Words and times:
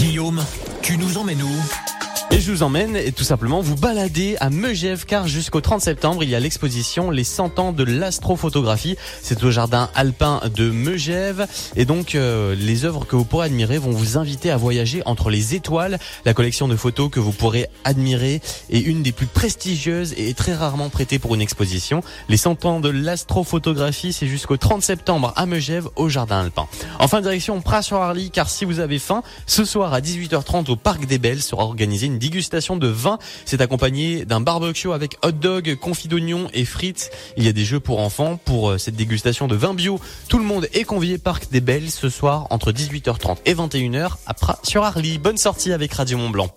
Guillaume, 0.00 0.42
tu 0.80 0.96
nous 0.96 1.18
emmènes 1.18 1.42
où? 1.42 1.79
Et 2.32 2.40
je 2.40 2.52
vous 2.52 2.62
emmène 2.62 2.96
et 2.96 3.12
tout 3.12 3.24
simplement 3.24 3.60
vous 3.60 3.74
balader 3.74 4.36
à 4.40 4.50
Megève 4.50 5.04
car 5.04 5.26
jusqu'au 5.26 5.60
30 5.60 5.80
septembre 5.80 6.22
il 6.22 6.30
y 6.30 6.34
a 6.34 6.40
l'exposition 6.40 7.10
Les 7.10 7.24
100 7.24 7.58
ans 7.58 7.72
de 7.72 7.82
l'astrophotographie. 7.82 8.96
C'est 9.20 9.42
au 9.42 9.50
jardin 9.50 9.90
alpin 9.94 10.40
de 10.54 10.70
Megève 10.70 11.48
et 11.76 11.84
donc 11.84 12.14
euh, 12.14 12.54
les 12.54 12.84
œuvres 12.84 13.04
que 13.04 13.16
vous 13.16 13.24
pourrez 13.24 13.46
admirer 13.46 13.78
vont 13.78 13.90
vous 13.90 14.16
inviter 14.16 14.50
à 14.50 14.56
voyager 14.56 15.02
entre 15.06 15.30
les 15.30 15.54
étoiles. 15.54 15.98
La 16.24 16.32
collection 16.32 16.68
de 16.68 16.76
photos 16.76 17.10
que 17.10 17.18
vous 17.18 17.32
pourrez 17.32 17.66
admirer 17.84 18.40
est 18.70 18.80
une 18.80 19.02
des 19.02 19.12
plus 19.12 19.26
prestigieuses 19.26 20.14
et 20.16 20.32
très 20.34 20.54
rarement 20.54 20.88
prêtée 20.88 21.18
pour 21.18 21.34
une 21.34 21.40
exposition. 21.40 22.00
Les 22.28 22.36
100 22.36 22.64
ans 22.64 22.80
de 22.80 22.90
l'astrophotographie 22.90 24.12
c'est 24.12 24.28
jusqu'au 24.28 24.56
30 24.56 24.82
septembre 24.82 25.32
à 25.34 25.46
Megève 25.46 25.88
au 25.96 26.08
jardin 26.08 26.40
alpin. 26.40 26.68
Enfin 27.00 27.22
direction 27.22 27.60
Pras-sur-Arly 27.60 28.30
car 28.30 28.48
si 28.50 28.64
vous 28.64 28.78
avez 28.78 29.00
faim, 29.00 29.24
ce 29.46 29.64
soir 29.64 29.94
à 29.94 30.00
18h30 30.00 30.70
au 30.70 30.76
parc 30.76 31.06
des 31.06 31.18
Belles 31.18 31.42
sera 31.42 31.64
organisée 31.64 32.06
une 32.06 32.19
dégustation 32.20 32.76
de 32.76 32.86
vin. 32.86 33.18
C'est 33.44 33.60
accompagné 33.60 34.24
d'un 34.24 34.40
barbecue 34.40 34.92
avec 34.92 35.16
hot 35.24 35.32
dog, 35.32 35.74
confit 35.80 36.06
d'oignon 36.06 36.48
et 36.54 36.64
frites. 36.64 37.10
Il 37.36 37.44
y 37.44 37.48
a 37.48 37.52
des 37.52 37.64
jeux 37.64 37.80
pour 37.80 37.98
enfants 37.98 38.38
pour 38.44 38.70
euh, 38.70 38.78
cette 38.78 38.94
dégustation 38.94 39.48
de 39.48 39.56
vin 39.56 39.74
bio. 39.74 39.98
Tout 40.28 40.38
le 40.38 40.44
monde 40.44 40.68
est 40.72 40.84
convié 40.84 41.18
Parc 41.18 41.50
des 41.50 41.60
Belles 41.60 41.90
ce 41.90 42.08
soir 42.08 42.46
entre 42.50 42.70
18h30 42.70 43.38
et 43.46 43.54
21h 43.54 44.12
à 44.26 44.34
sur 44.62 44.84
Arly. 44.84 45.18
Bonne 45.18 45.38
sortie 45.38 45.72
avec 45.72 45.92
Radio 45.94 46.18
Mont 46.18 46.30
Blanc. 46.30 46.54